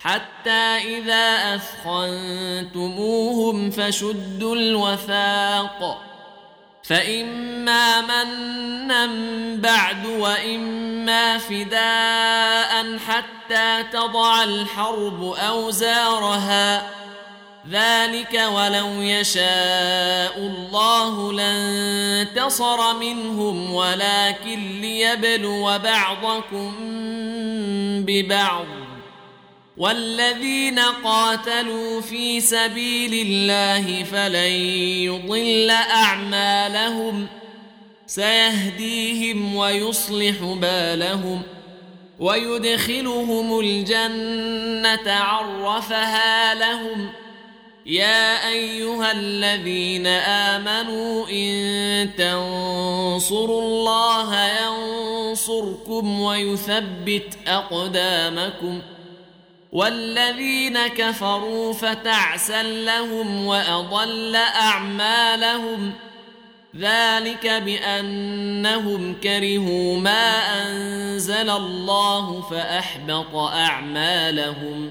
[0.00, 6.02] حتى إذا أثخنتموهم فشدوا الوثاق.
[6.82, 9.06] فإما منا
[9.56, 16.90] بعد وإما فداء حتى تضع الحرب أوزارها.
[17.70, 26.74] ذلك ولو يشاء الله لانتصر منهم ولكن ليبلو بعضكم
[28.06, 28.66] ببعض.
[29.78, 34.52] والذين قاتلوا في سبيل الله فلن
[35.06, 37.26] يضل أعمالهم.
[38.06, 41.42] سيهديهم ويصلح بالهم
[42.18, 47.12] ويدخلهم الجنة عرفها لهم.
[47.86, 58.82] يا أيها الذين آمنوا إن تنصروا الله ينصركم ويثبت أقدامكم.
[59.78, 65.92] والذين كفروا فتعسا لهم وأضل أعمالهم
[66.76, 74.90] ذلك بأنهم كرهوا ما أنزل الله فأحبط أعمالهم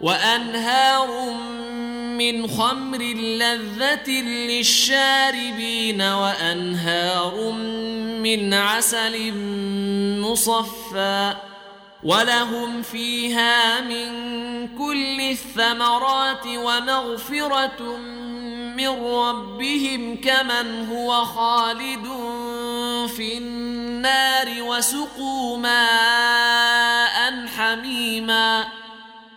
[0.00, 1.30] وأنهار
[2.18, 7.52] من خمر لذة للشاربين وأنهار
[8.22, 9.32] من عسل
[10.20, 11.34] مصفى
[12.02, 14.08] ولهم فيها من
[14.78, 17.96] كل الثمرات ومغفرة
[18.76, 22.06] من ربهم كمن هو خالد
[23.16, 28.64] في النار وسقوا ماء حميما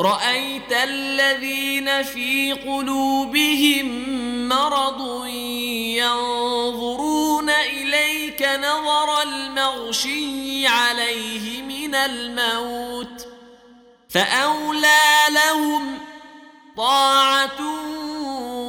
[0.00, 3.88] رأيت الذين في قلوبهم
[4.48, 5.26] مرض
[5.96, 13.26] ينظرون إليك نظر المغشي عليه من الموت
[14.08, 15.98] فأولى لهم
[16.76, 17.60] طاعة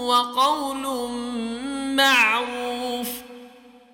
[0.06, 1.12] وقول
[1.96, 2.61] معروف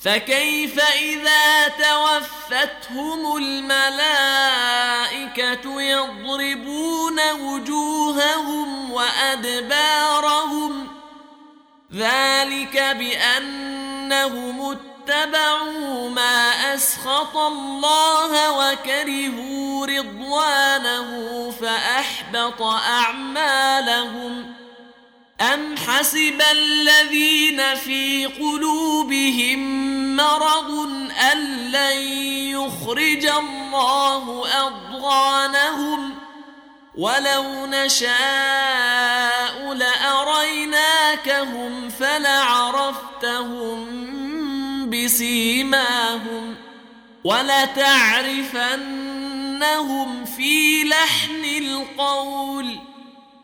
[0.00, 4.50] فكيف إذا توفتهم الملائكة
[5.82, 10.88] يضربون وجوههم وأدبارهم
[11.94, 24.54] ذلك بأنهم اتبعوا ما أسخط الله وكرهوا رضوانه فأحبط أعمالهم
[25.40, 29.49] أم حسب الذين في قلوبهم
[30.20, 30.70] مرض
[31.32, 31.38] أن
[31.72, 31.98] لن
[32.56, 36.14] يخرج الله أضغانهم
[36.94, 38.12] ولو نشاء
[39.74, 41.08] لأريناكهم
[41.88, 43.30] فلعرفتهم
[44.90, 46.56] بسيماهم
[47.24, 47.84] ولتعرفنهم
[50.24, 52.90] في لحن القول ۖ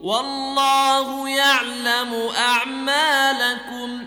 [0.00, 4.06] والله يعلم أعمالكم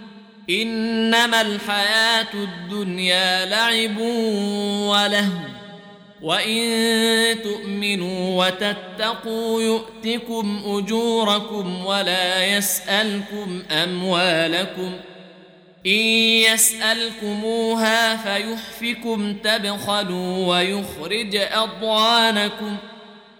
[0.49, 3.97] إنما الحياة الدنيا لعب
[4.87, 5.51] ولهو.
[6.21, 6.65] وإن
[7.43, 14.91] تؤمنوا وتتقوا يؤتكم أجوركم ولا يسألكم أموالكم.
[15.85, 15.91] إن
[16.53, 22.77] يسألكموها فيحفكم تبخلوا ويخرج اضوانكم